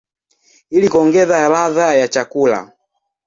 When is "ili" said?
0.69-0.89